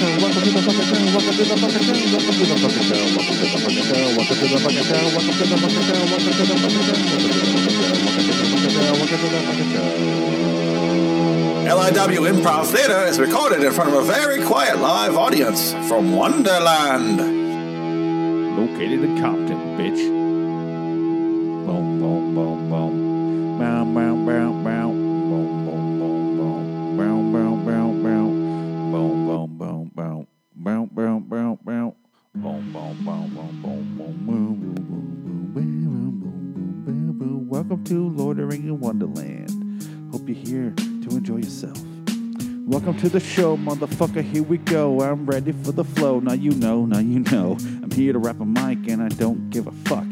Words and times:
Welcome 0.00 0.32
to 0.32 0.48
the 0.48 0.62
fucking. 0.62 1.12
Welcome 1.12 1.36
to 1.36 1.44
the 1.44 1.56
fucking. 1.60 1.84
Welcome 1.84 2.32
to 2.32 2.48
the 2.48 2.56
fucking. 2.56 2.88
Welcome 2.88 3.20
to 3.20 3.36
the 3.36 3.52
fucking. 3.52 3.84
Welcome 4.16 4.32
to 4.32 4.48
the 4.48 4.56
fucking. 4.56 4.80
Welcome 4.80 4.80
to 4.80 4.80
the 4.80 4.80
fucking. 4.80 4.88
Welcome 5.10 5.28
to 5.28 5.44
the 5.44 5.60
fucking. 5.60 6.00
Welcome 6.00 6.24
to 6.24 6.40
the 6.40 6.48
fucking. 6.50 6.70
Welcome 6.70 7.04
to 7.20 8.40
the 8.40 8.46
fucking. 8.50 8.80
Welcome 8.80 9.20
to 9.20 9.28
the 9.28 9.40
fucking. 9.44 10.00
LIW 11.68 12.22
Improv 12.32 12.64
Theater 12.66 13.04
is 13.04 13.20
recorded 13.20 13.62
in 13.62 13.72
front 13.72 13.90
of 13.90 13.96
a 13.96 14.02
very 14.02 14.42
quiet 14.42 14.78
live 14.78 15.16
audience 15.16 15.74
from 15.86 16.12
Wonderland. 16.12 17.18
Located 18.56 19.04
in 19.04 19.20
Compton, 19.20 19.58
bitch. 19.76 20.09
Welcome 37.50 37.84
to 37.84 38.08
Loitering 38.08 38.64
in 38.64 38.80
Wonderland. 38.80 39.84
Hope 40.10 40.26
you're 40.26 40.36
here 40.36 40.74
to 40.76 41.16
enjoy 41.16 41.36
yourself. 41.36 41.78
Welcome 42.66 42.98
to 42.98 43.08
the 43.08 43.20
show, 43.20 43.56
motherfucker. 43.56 44.22
Here 44.22 44.42
we 44.42 44.58
go. 44.58 45.02
I'm 45.02 45.26
ready 45.26 45.52
for 45.52 45.70
the 45.70 45.84
flow. 45.84 46.18
Now 46.18 46.32
you 46.32 46.50
know, 46.50 46.86
now 46.86 46.98
you 46.98 47.20
know. 47.20 47.56
I'm 47.60 47.90
here 47.92 48.12
to 48.12 48.18
rap 48.18 48.40
a 48.40 48.44
mic 48.44 48.88
and 48.88 49.02
I 49.02 49.08
don't 49.08 49.50
give 49.50 49.68
a 49.68 49.72
fuck. 49.72 50.06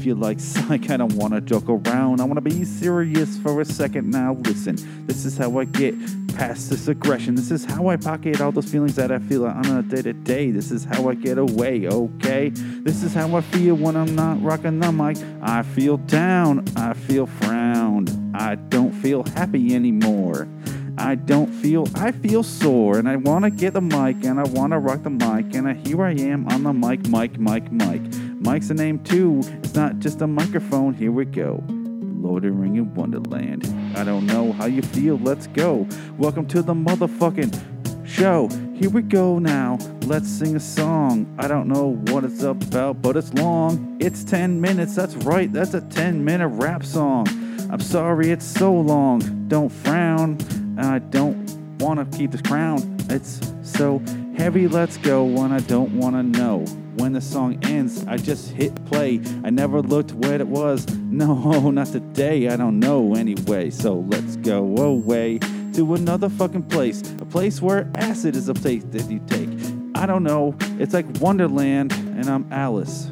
If 0.00 0.06
you 0.06 0.14
like 0.14 0.38
I 0.70 0.96
don't 0.96 1.12
want 1.12 1.34
to 1.34 1.42
joke 1.42 1.68
around. 1.68 2.22
I 2.22 2.24
want 2.24 2.36
to 2.36 2.40
be 2.40 2.64
serious 2.64 3.36
for 3.36 3.60
a 3.60 3.66
second. 3.66 4.10
Now 4.10 4.32
listen, 4.32 4.78
this 5.06 5.26
is 5.26 5.36
how 5.36 5.58
I 5.58 5.66
get 5.66 5.94
past 6.34 6.70
this 6.70 6.88
aggression. 6.88 7.34
This 7.34 7.50
is 7.50 7.66
how 7.66 7.88
I 7.88 7.96
pocket 7.96 8.40
all 8.40 8.50
those 8.50 8.70
feelings 8.70 8.94
that 8.94 9.12
I 9.12 9.18
feel 9.18 9.44
on 9.44 9.66
a 9.66 9.82
day 9.82 10.00
to 10.00 10.14
day. 10.14 10.52
This 10.52 10.70
is 10.70 10.84
how 10.84 11.10
I 11.10 11.14
get 11.16 11.36
away, 11.36 11.86
okay? 11.86 12.48
This 12.48 13.02
is 13.02 13.12
how 13.12 13.36
I 13.36 13.42
feel 13.42 13.74
when 13.74 13.94
I'm 13.94 14.14
not 14.14 14.42
rocking 14.42 14.80
the 14.80 14.90
mic. 14.90 15.18
I 15.42 15.62
feel 15.62 15.98
down. 15.98 16.64
I 16.76 16.94
feel 16.94 17.26
frowned. 17.26 18.34
I 18.34 18.54
don't 18.54 18.92
feel 18.92 19.24
happy 19.24 19.74
anymore. 19.74 20.48
I 20.96 21.14
don't 21.14 21.48
feel, 21.48 21.86
I 21.94 22.12
feel 22.12 22.42
sore, 22.42 22.98
and 22.98 23.08
I 23.08 23.16
want 23.16 23.44
to 23.44 23.50
get 23.50 23.74
the 23.74 23.80
mic, 23.80 24.24
and 24.24 24.40
I 24.40 24.44
want 24.44 24.72
to 24.72 24.78
rock 24.78 25.02
the 25.02 25.10
mic, 25.10 25.54
and 25.54 25.68
I, 25.68 25.74
here 25.74 26.02
I 26.02 26.12
am 26.12 26.46
on 26.48 26.62
the 26.62 26.72
mic, 26.72 27.06
mic, 27.08 27.38
mic, 27.38 27.70
mic. 27.72 28.02
Mic's 28.42 28.70
a 28.70 28.74
name 28.74 28.98
too, 29.04 29.42
it's 29.62 29.74
not 29.74 29.98
just 29.98 30.22
a 30.22 30.26
microphone, 30.26 30.94
here 30.94 31.12
we 31.12 31.26
go. 31.26 31.62
Loitering 31.68 32.76
in 32.76 32.94
Wonderland. 32.94 33.66
I 33.94 34.02
don't 34.02 34.24
know 34.24 34.52
how 34.52 34.64
you 34.64 34.80
feel, 34.80 35.18
let's 35.18 35.46
go. 35.48 35.86
Welcome 36.16 36.46
to 36.46 36.62
the 36.62 36.72
motherfucking 36.72 38.06
show. 38.06 38.48
Here 38.74 38.88
we 38.88 39.02
go 39.02 39.38
now, 39.38 39.76
let's 40.06 40.26
sing 40.26 40.56
a 40.56 40.60
song. 40.60 41.26
I 41.38 41.48
don't 41.48 41.68
know 41.68 41.96
what 42.12 42.24
it's 42.24 42.42
about, 42.42 43.02
but 43.02 43.14
it's 43.14 43.34
long. 43.34 43.98
It's 44.00 44.24
10 44.24 44.58
minutes, 44.58 44.94
that's 44.94 45.16
right, 45.16 45.52
that's 45.52 45.74
a 45.74 45.82
10 45.82 46.24
minute 46.24 46.48
rap 46.48 46.82
song. 46.82 47.26
I'm 47.70 47.80
sorry 47.80 48.30
it's 48.30 48.46
so 48.46 48.72
long, 48.72 49.48
don't 49.48 49.68
frown. 49.68 50.38
I 50.78 51.00
don't 51.00 51.36
want 51.78 52.10
to 52.10 52.18
keep 52.18 52.30
this 52.30 52.40
crown. 52.40 52.96
It's 53.10 53.38
so 53.62 54.02
heavy, 54.40 54.66
let's 54.66 54.96
go 54.96 55.22
when 55.22 55.52
I 55.52 55.58
don't 55.60 55.98
want 55.98 56.16
to 56.16 56.22
know. 56.22 56.60
When 56.96 57.12
the 57.12 57.20
song 57.20 57.58
ends, 57.62 58.06
I 58.06 58.16
just 58.16 58.52
hit 58.52 58.74
play. 58.86 59.20
I 59.44 59.50
never 59.50 59.82
looked 59.82 60.12
where 60.12 60.40
it 60.40 60.46
was. 60.46 60.88
No, 60.94 61.70
not 61.70 61.88
today. 61.88 62.48
I 62.48 62.56
don't 62.56 62.78
know 62.78 63.14
anyway. 63.14 63.68
So 63.68 63.96
let's 64.08 64.36
go 64.36 64.74
away 64.78 65.40
to 65.74 65.94
another 65.94 66.30
fucking 66.30 66.62
place. 66.64 67.02
A 67.20 67.26
place 67.26 67.60
where 67.60 67.86
acid 67.96 68.34
is 68.34 68.48
a 68.48 68.54
place 68.54 68.82
that 68.84 69.10
you 69.10 69.20
take. 69.26 69.50
I 69.94 70.06
don't 70.06 70.22
know. 70.22 70.56
It's 70.78 70.94
like 70.94 71.04
Wonderland, 71.20 71.92
and 71.92 72.26
I'm 72.26 72.50
Alice. 72.50 73.10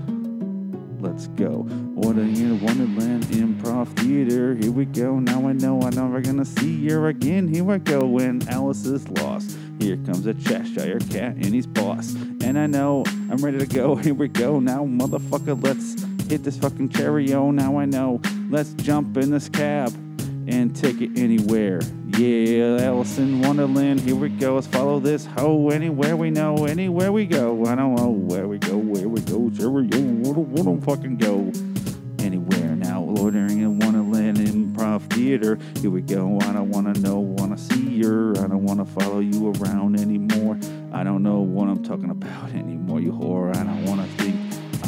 Let's 0.98 1.26
go. 1.28 1.68
A 1.98 2.22
year, 2.22 2.54
Wonderland 2.54 3.24
Improv 3.24 3.88
Theater. 3.98 4.54
Here 4.54 4.70
we 4.70 4.86
go. 4.86 5.18
Now 5.18 5.46
I 5.46 5.52
know 5.52 5.82
I'm 5.82 5.94
never 5.94 6.20
gonna 6.20 6.44
see 6.44 6.88
her 6.88 7.08
again. 7.08 7.48
Here 7.48 7.70
I 7.70 7.78
go 7.78 8.06
when 8.06 8.48
Alice 8.48 8.86
is 8.86 9.06
lost. 9.08 9.58
Here 9.78 9.96
comes 9.98 10.24
a 10.26 10.32
Cheshire 10.32 11.00
cat 11.10 11.34
and 11.34 11.46
he's 11.46 11.66
boss. 11.66 12.14
And 12.42 12.58
I 12.58 12.66
know 12.66 13.04
I'm 13.30 13.36
ready 13.38 13.58
to 13.58 13.66
go. 13.66 13.94
Here 14.04 14.14
we 14.14 14.28
go. 14.28 14.58
Now, 14.58 14.84
motherfucker, 14.84 15.62
let's 15.62 16.02
hit 16.30 16.44
this 16.44 16.56
fucking 16.56 16.88
cherry. 16.90 17.34
Oh, 17.34 17.50
now 17.50 17.78
I 17.78 17.84
know. 17.84 18.22
Let's 18.48 18.72
jump 18.74 19.16
in 19.16 19.30
this 19.30 19.48
cab 19.48 19.92
and 20.48 20.74
take 20.74 21.00
it 21.00 21.10
anywhere. 21.18 21.80
Yeah, 22.16 22.78
Alice 22.80 23.18
in 23.18 23.42
Wonderland, 23.42 24.00
here 24.00 24.16
we 24.16 24.30
go. 24.30 24.54
Let's 24.54 24.66
follow 24.66 24.98
this 24.98 25.26
hoe 25.26 25.68
anywhere 25.68 26.16
we 26.16 26.30
know, 26.30 26.64
anywhere 26.64 27.12
we 27.12 27.26
go. 27.26 27.66
I 27.66 27.74
don't 27.74 27.94
know 27.94 28.08
where 28.08 28.48
we 28.48 28.58
go, 28.58 28.76
where 28.76 29.08
we 29.08 29.20
go, 29.20 29.50
sure 29.54 29.70
we 29.70 29.86
go, 29.86 30.00
where 30.00 30.34
do 30.34 30.40
we 30.40 30.62
don't 30.62 30.80
fucking 30.80 31.18
go. 31.18 31.52
Anywhere 32.20 32.76
now, 32.76 33.00
loitering 33.02 33.60
in 33.60 33.78
Wonderland 33.78 34.38
Improv 34.38 35.02
Theater. 35.12 35.58
Here 35.80 35.90
we 35.90 36.02
go. 36.02 36.38
I 36.42 36.52
don't 36.52 36.70
wanna 36.70 36.92
know, 36.94 37.20
wanna 37.20 37.56
see 37.56 38.02
her. 38.02 38.32
I 38.38 38.48
don't 38.48 38.64
wanna 38.64 38.84
follow 38.84 39.20
you 39.20 39.52
around 39.60 40.00
anymore. 40.00 40.58
I 40.92 41.04
don't 41.04 41.22
know 41.22 41.40
what 41.40 41.68
I'm 41.68 41.82
talking 41.82 42.10
about 42.10 42.50
anymore, 42.54 43.00
you 43.00 43.12
whore. 43.12 43.54
I 43.56 43.62
don't 43.62 43.84
wanna 43.84 44.06
think, 44.18 44.36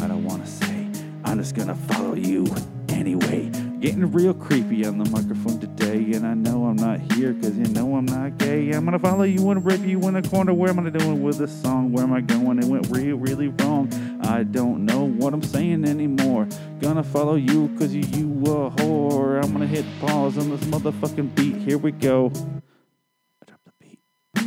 I 0.03 0.07
don't 0.07 0.23
wanna 0.23 0.45
say. 0.45 0.87
I'm 1.23 1.37
just 1.37 1.55
gonna 1.55 1.75
follow 1.75 2.15
you 2.15 2.45
anyway. 2.89 3.70
Getting 3.81 4.11
real 4.11 4.35
creepy 4.35 4.85
on 4.85 4.99
the 4.99 5.09
microphone 5.09 5.59
today, 5.59 6.11
and 6.13 6.23
I 6.23 6.35
know 6.35 6.65
I'm 6.65 6.75
not 6.75 6.99
here 7.13 7.33
because 7.33 7.57
you 7.57 7.65
know 7.65 7.95
I'm 7.95 8.05
not 8.05 8.37
gay. 8.37 8.69
I'm 8.73 8.85
gonna 8.85 8.99
follow 8.99 9.23
you 9.23 9.49
and 9.49 9.65
rip 9.65 9.81
you 9.81 9.99
in 10.01 10.13
the 10.13 10.21
corner. 10.21 10.53
Where 10.53 10.69
am 10.69 10.85
I 10.85 10.91
doing 10.91 11.23
with 11.23 11.39
this 11.39 11.51
song? 11.63 11.91
Where 11.91 12.03
am 12.03 12.13
I 12.13 12.21
going? 12.21 12.59
It 12.59 12.65
went 12.65 12.91
real, 12.91 13.15
really 13.15 13.47
wrong. 13.47 13.91
I 14.21 14.43
don't 14.43 14.85
know 14.85 15.05
what 15.05 15.33
I'm 15.33 15.41
saying 15.41 15.83
anymore. 15.85 16.47
Gonna 16.79 17.01
follow 17.01 17.33
you 17.33 17.69
because 17.69 17.91
you, 17.95 18.03
you 18.03 18.43
a 18.53 18.69
whore. 18.69 19.43
I'm 19.43 19.51
gonna 19.51 19.65
hit 19.65 19.85
pause 19.99 20.37
on 20.37 20.51
this 20.51 20.61
motherfucking 20.65 21.33
beat. 21.33 21.55
Here 21.55 21.79
we 21.79 21.91
go. 21.91 22.31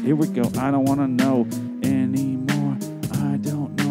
Here 0.02 0.14
we 0.14 0.28
go. 0.28 0.44
I 0.60 0.70
don't 0.70 0.84
wanna 0.84 1.08
know 1.08 1.48
anymore. 1.82 2.78
I 3.14 3.36
don't 3.38 3.74
know 3.78 3.83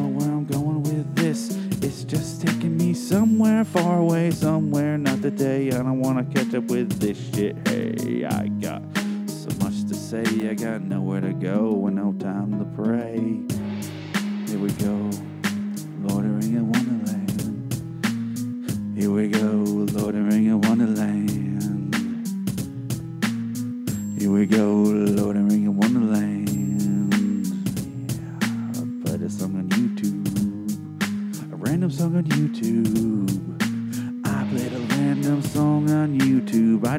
far 3.66 4.00
away, 4.00 4.32
somewhere 4.32 4.98
not 4.98 5.22
today. 5.22 5.68
I 5.68 5.78
don't 5.78 6.00
wanna 6.00 6.24
catch 6.26 6.54
up 6.54 6.66
with 6.66 7.00
this 7.00 7.18
shit. 7.34 7.56
Hey, 7.68 8.26
I 8.26 8.48
got 8.48 8.82
so 9.28 9.50
much 9.62 9.86
to 9.88 9.96
say. 9.96 10.24
I 10.50 10.54
got 10.54 10.82
nowhere 10.82 11.22
to 11.22 11.34
go 11.34 11.86
and 11.88 11.96
no 11.96 12.14
time 12.14 12.60
to 12.60 12.66
pray. 12.82 13.18
Here 14.48 14.60
we 14.60 14.72
go, 14.74 15.10
loitering 16.02 16.56
in 16.56 16.72
Wonderland. 16.72 17.74
Here 18.98 19.12
we 19.12 19.30
go, 19.30 19.64
loitering 20.00 20.46
in 20.46 20.62
Wonderland. 20.62 21.03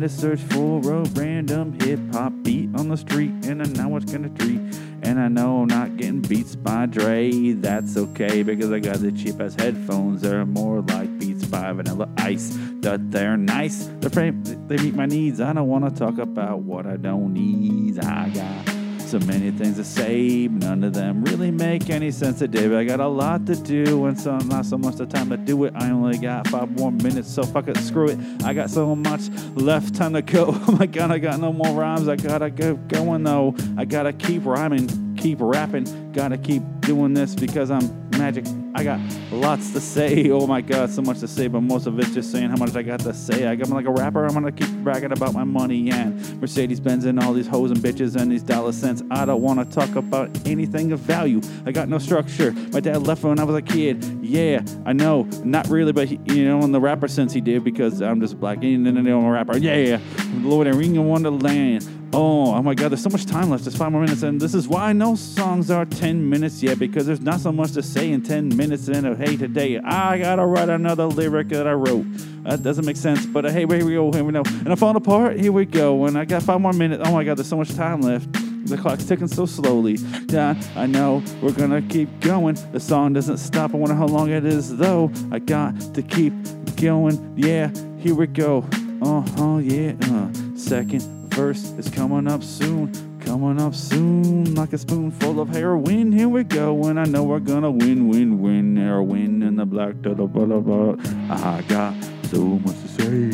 Just 0.04 0.20
searched 0.20 0.42
for 0.52 0.80
a 0.80 1.02
random 1.14 1.80
hip 1.80 1.98
hop 2.12 2.34
beat 2.42 2.68
on 2.76 2.88
the 2.90 2.96
street, 2.98 3.30
and 3.46 3.62
I 3.62 3.64
know 3.64 3.96
it's 3.96 4.12
gonna 4.12 4.28
treat. 4.28 4.60
And 5.02 5.18
I 5.18 5.28
know 5.28 5.62
I'm 5.62 5.66
not 5.66 5.96
getting 5.96 6.20
beats 6.20 6.54
by 6.54 6.84
Dre. 6.84 7.52
That's 7.52 7.96
okay 7.96 8.42
because 8.42 8.70
I 8.70 8.80
got 8.80 8.98
the 8.98 9.10
cheap 9.12 9.40
ass 9.40 9.54
headphones. 9.54 10.20
They're 10.20 10.44
more 10.44 10.82
like 10.82 11.18
Beats 11.18 11.46
by 11.46 11.72
Vanilla 11.72 12.10
Ice. 12.18 12.54
That 12.82 13.10
they're 13.10 13.38
nice. 13.38 13.88
They're 14.00 14.10
frame, 14.10 14.42
they 14.68 14.76
meet 14.76 14.94
my 14.94 15.06
needs. 15.06 15.40
I 15.40 15.54
don't 15.54 15.68
want 15.68 15.88
to 15.88 15.98
talk 15.98 16.18
about 16.18 16.58
what 16.58 16.84
I 16.86 16.98
don't 16.98 17.32
need. 17.32 17.98
I 17.98 18.28
got 18.28 18.73
so 19.20 19.26
many 19.28 19.52
things 19.52 19.76
to 19.76 19.84
say, 19.84 20.48
none 20.48 20.82
of 20.82 20.92
them 20.92 21.22
really 21.22 21.52
make 21.52 21.88
any 21.88 22.10
sense 22.10 22.40
today. 22.40 22.66
But 22.66 22.78
I 22.78 22.84
got 22.84 22.98
a 22.98 23.06
lot 23.06 23.46
to 23.46 23.54
do, 23.54 24.06
and 24.06 24.18
so 24.18 24.36
not 24.38 24.66
so 24.66 24.76
much 24.76 24.96
the 24.96 25.06
time 25.06 25.30
to 25.30 25.36
do 25.36 25.62
it. 25.64 25.72
I 25.76 25.90
only 25.90 26.18
got 26.18 26.48
five 26.48 26.68
more 26.72 26.90
minutes, 26.90 27.32
so 27.32 27.44
fuck 27.44 27.68
it, 27.68 27.76
screw 27.76 28.08
it. 28.08 28.18
I 28.42 28.52
got 28.54 28.70
so 28.70 28.96
much 28.96 29.28
left 29.54 29.94
time 29.94 30.14
to 30.14 30.22
go. 30.22 30.46
Oh 30.66 30.72
my 30.72 30.86
god, 30.86 31.12
I 31.12 31.18
got 31.18 31.38
no 31.38 31.52
more 31.52 31.72
rhymes. 31.78 32.08
I 32.08 32.16
gotta 32.16 32.50
go 32.50 32.74
going 32.74 33.22
though. 33.22 33.54
I 33.76 33.84
gotta 33.84 34.12
keep 34.12 34.44
rhyming, 34.44 34.88
keep 35.24 35.38
rapping. 35.40 36.12
Gotta 36.12 36.36
keep 36.36 36.62
doing 36.80 37.14
this 37.14 37.34
because 37.34 37.70
I'm 37.70 38.10
magic. 38.10 38.44
I 38.74 38.84
got 38.84 39.00
lots 39.32 39.72
to 39.72 39.80
say. 39.80 40.28
Oh 40.34 40.46
my 40.46 40.60
god, 40.60 40.90
so 40.90 41.00
much 41.00 41.20
to 41.20 41.28
say, 41.28 41.46
but 41.46 41.60
most 41.60 41.86
of 41.86 41.98
it's 41.98 42.12
just 42.12 42.32
saying 42.32 42.50
how 42.50 42.56
much 42.56 42.74
I 42.74 42.82
got 42.82 43.00
to 43.00 43.14
say. 43.14 43.46
I'm 43.46 43.58
like 43.70 43.86
a 43.86 43.90
rapper. 43.90 44.26
I'm 44.26 44.34
gonna 44.34 44.52
keep 44.52 44.68
bragging 44.82 45.12
about 45.12 45.32
my 45.32 45.44
money 45.44 45.90
and 45.90 46.40
Mercedes 46.40 46.80
Benz 46.80 47.04
and 47.04 47.18
all 47.20 47.32
these 47.32 47.46
hoes 47.46 47.70
and 47.70 47.80
bitches 47.80 48.20
and 48.20 48.30
these 48.30 48.42
dollar 48.42 48.72
cents. 48.72 49.02
I 49.10 49.24
don't 49.24 49.40
want 49.40 49.60
to 49.60 49.74
talk 49.74 49.94
about 49.94 50.28
anything 50.46 50.92
of 50.92 51.00
value. 51.00 51.40
I 51.64 51.72
got 51.72 51.88
no 51.88 51.98
structure. 51.98 52.52
My 52.72 52.80
dad 52.80 53.06
left 53.06 53.22
when 53.22 53.38
I 53.38 53.44
was 53.44 53.56
a 53.56 53.62
kid. 53.62 54.04
Yeah, 54.20 54.62
I 54.84 54.92
know, 54.92 55.22
not 55.44 55.68
really, 55.68 55.92
but 55.92 56.08
he, 56.08 56.20
you 56.26 56.44
know, 56.44 56.60
in 56.62 56.72
the 56.72 56.80
rapper 56.80 57.08
sense 57.08 57.32
he 57.32 57.40
did 57.40 57.64
because 57.64 58.02
I'm 58.02 58.20
just 58.20 58.38
black 58.38 58.62
and 58.62 58.84
then 58.84 58.98
I'm 58.98 59.06
a 59.06 59.30
rapper. 59.30 59.56
Yeah, 59.56 60.00
Loitering 60.42 60.96
in 60.96 61.06
Wonderland. 61.06 62.03
Oh, 62.16 62.54
oh 62.54 62.62
my 62.62 62.76
God, 62.76 62.90
there's 62.90 63.02
so 63.02 63.10
much 63.10 63.26
time 63.26 63.50
left. 63.50 63.64
There's 63.64 63.76
five 63.76 63.90
more 63.90 64.00
minutes, 64.00 64.22
and 64.22 64.40
this 64.40 64.54
is 64.54 64.68
why 64.68 64.92
no 64.92 65.16
songs 65.16 65.68
are 65.68 65.84
10 65.84 66.30
minutes 66.30 66.62
yet, 66.62 66.78
because 66.78 67.06
there's 67.06 67.20
not 67.20 67.40
so 67.40 67.50
much 67.50 67.72
to 67.72 67.82
say 67.82 68.12
in 68.12 68.22
10 68.22 68.56
minutes. 68.56 68.86
And 68.86 69.04
uh, 69.04 69.16
hey, 69.16 69.36
today 69.36 69.80
I 69.80 70.18
gotta 70.18 70.46
write 70.46 70.68
another 70.68 71.06
lyric 71.06 71.48
that 71.48 71.66
I 71.66 71.72
wrote. 71.72 72.06
That 72.44 72.62
doesn't 72.62 72.86
make 72.86 72.96
sense, 72.96 73.26
but 73.26 73.44
uh, 73.46 73.50
hey, 73.50 73.66
here 73.66 73.84
we 73.84 73.94
go, 73.94 74.12
here 74.12 74.22
we 74.22 74.32
go. 74.32 74.42
And 74.46 74.68
I'm 74.68 74.76
falling 74.76 74.94
apart, 74.94 75.40
here 75.40 75.50
we 75.50 75.64
go. 75.64 76.04
And 76.06 76.16
I 76.16 76.24
got 76.24 76.44
five 76.44 76.60
more 76.60 76.72
minutes. 76.72 77.02
Oh 77.04 77.10
my 77.10 77.24
God, 77.24 77.36
there's 77.36 77.48
so 77.48 77.56
much 77.56 77.74
time 77.74 78.00
left. 78.00 78.32
The 78.68 78.78
clock's 78.78 79.06
ticking 79.06 79.26
so 79.26 79.44
slowly. 79.44 79.96
Yeah, 80.28 80.54
I 80.76 80.86
know 80.86 81.20
we're 81.42 81.50
gonna 81.50 81.82
keep 81.82 82.20
going. 82.20 82.56
The 82.70 82.78
song 82.78 83.14
doesn't 83.14 83.38
stop. 83.38 83.74
I 83.74 83.76
wonder 83.76 83.96
how 83.96 84.06
long 84.06 84.30
it 84.30 84.44
is, 84.44 84.76
though. 84.76 85.10
I 85.32 85.40
got 85.40 85.80
to 85.94 86.00
keep 86.00 86.32
going. 86.76 87.34
Yeah, 87.36 87.72
here 87.98 88.14
we 88.14 88.28
go. 88.28 88.64
Uh 89.02 89.20
huh, 89.36 89.58
yeah. 89.58 89.94
Uh. 90.02 90.32
Second 90.56 91.23
verse 91.34 91.72
is 91.78 91.90
coming 91.90 92.28
up 92.30 92.44
soon. 92.44 92.92
Coming 93.18 93.60
up 93.60 93.74
soon, 93.74 94.54
like 94.54 94.72
a 94.72 94.78
spoonful 94.78 95.40
of 95.40 95.48
heroin. 95.48 96.12
Here 96.12 96.28
we 96.28 96.44
go, 96.44 96.84
and 96.84 97.00
I 97.00 97.04
know 97.04 97.24
we're 97.24 97.40
gonna 97.40 97.72
win, 97.72 98.08
win, 98.08 98.40
win. 98.40 98.76
Heroin 98.76 99.42
in 99.42 99.56
the 99.56 99.66
black, 99.66 100.00
da 100.00 100.14
da 100.14 100.26
blah, 100.26 100.60
blah. 100.60 100.94
I 101.30 101.62
got 101.62 101.92
so 102.30 102.38
much 102.38 102.76
to 102.82 102.88
say, 102.88 103.32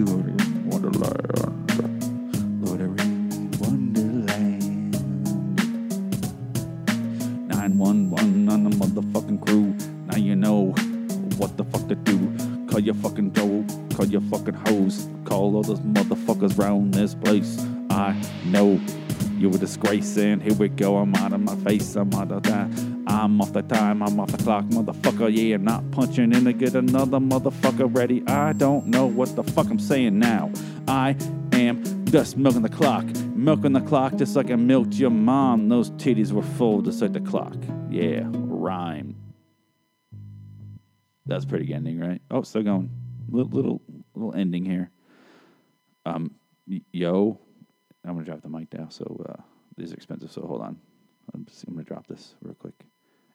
Lord, 0.00 0.40
Wonderland. 0.72 1.70
Wonderland. 3.60 4.94
911 7.48 8.48
on 8.48 8.64
the 8.64 8.70
motherfucking 8.70 9.46
crew. 9.46 9.74
Now 10.06 10.16
you 10.16 10.34
know 10.34 10.72
what 11.36 11.58
the 11.58 11.64
fuck 11.64 11.86
to 11.88 11.94
do. 11.94 12.18
Call 12.68 12.80
your 12.80 12.94
fucking 12.94 13.30
dope, 13.30 13.68
call 13.94 14.06
your 14.06 14.22
fucking 14.22 14.54
hoes, 14.54 15.08
call 15.26 15.56
all 15.56 15.62
those 15.62 15.80
motherfuckers 15.80 16.23
round 16.56 16.94
this 16.94 17.14
place. 17.14 17.64
I 17.90 18.20
know 18.46 18.80
you're 19.38 19.54
a 19.54 19.58
disgrace, 19.58 20.16
and 20.16 20.42
here 20.42 20.54
we 20.54 20.68
go. 20.68 20.96
I'm 20.96 21.14
out 21.16 21.32
of 21.32 21.40
my 21.40 21.56
face, 21.56 21.96
I'm 21.96 22.12
out 22.14 22.32
of 22.32 22.42
time. 22.42 23.04
I'm 23.06 23.40
off 23.40 23.52
the 23.52 23.62
time, 23.62 24.02
I'm 24.02 24.18
off 24.18 24.30
the 24.32 24.42
clock, 24.42 24.64
motherfucker. 24.66 25.30
Yeah, 25.34 25.58
not 25.58 25.90
punching 25.90 26.32
in 26.32 26.44
to 26.44 26.52
get 26.52 26.74
another 26.74 27.18
motherfucker 27.18 27.94
ready. 27.94 28.26
I 28.26 28.52
don't 28.52 28.86
know 28.86 29.06
what 29.06 29.36
the 29.36 29.42
fuck 29.42 29.68
I'm 29.68 29.78
saying 29.78 30.18
now. 30.18 30.50
I 30.88 31.16
am 31.52 32.04
just 32.06 32.36
milking 32.36 32.62
the 32.62 32.68
clock, 32.68 33.04
milking 33.34 33.72
the 33.72 33.80
clock 33.80 34.16
just 34.16 34.36
like 34.36 34.50
I 34.50 34.56
milked 34.56 34.94
your 34.94 35.10
mom. 35.10 35.68
Those 35.68 35.90
titties 35.92 36.32
were 36.32 36.42
full 36.42 36.80
just 36.82 37.02
like 37.02 37.12
the 37.12 37.20
clock. 37.20 37.56
Yeah, 37.90 38.22
rhyme. 38.32 39.16
That's 41.26 41.44
pretty 41.44 41.72
ending, 41.72 41.98
right? 41.98 42.20
Oh, 42.30 42.42
still 42.42 42.62
going. 42.62 42.90
Little 43.28 43.50
little 43.50 43.82
little 44.14 44.34
ending 44.34 44.64
here. 44.64 44.90
Um, 46.06 46.32
yo, 46.66 47.38
I'm 48.04 48.14
gonna 48.14 48.24
drop 48.24 48.42
the 48.42 48.48
mic 48.48 48.72
now. 48.72 48.88
So 48.88 49.24
uh, 49.28 49.42
these 49.76 49.92
are 49.92 49.96
expensive. 49.96 50.30
So 50.30 50.42
hold 50.42 50.62
on. 50.62 50.78
I'm 51.32 51.46
I'm 51.66 51.74
gonna 51.74 51.84
drop 51.84 52.06
this 52.06 52.34
real 52.42 52.54
quick 52.54 52.74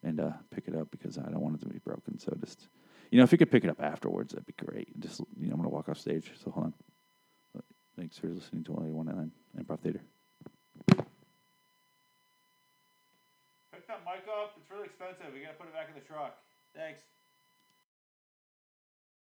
and 0.04 0.20
uh, 0.20 0.32
pick 0.52 0.68
it 0.68 0.76
up 0.76 0.92
because 0.92 1.18
I 1.18 1.24
don't 1.24 1.42
want 1.42 1.56
it 1.56 1.62
to 1.62 1.70
be 1.70 1.80
broken. 1.80 2.20
So 2.20 2.36
just 2.40 2.68
you 3.12 3.18
know, 3.18 3.24
if 3.24 3.32
you 3.32 3.38
could 3.38 3.52
pick 3.52 3.64
it 3.64 3.70
up 3.70 3.82
afterwards, 3.82 4.34
that'd 4.34 4.46
be 4.46 4.54
great. 4.54 5.00
Just 5.00 5.22
you 5.40 5.48
know, 5.48 5.54
I'm 5.54 5.58
gonna 5.58 5.70
walk 5.70 5.90
off 5.90 6.00
stage. 6.00 6.32
So 6.44 6.52
hold 6.52 6.68
on. 6.68 6.74
Thanks 7.98 8.18
for 8.18 8.28
listening 8.28 8.64
to 8.64 8.76
Only 8.76 8.92
One 8.92 9.32
Improv 9.60 9.80
Theater. 9.82 10.00
Pick 10.88 11.04
that 13.88 14.06
mic 14.06 14.24
up. 14.30 14.56
It's 14.56 14.72
really 14.72 14.86
expensive. 14.86 15.34
We 15.34 15.42
gotta 15.42 15.56
put 15.56 15.68
it 15.68 15.74
back 15.74 15.90
in 15.90 15.96
the 15.96 16.08
truck. 16.08 16.38
Thanks. 16.74 17.02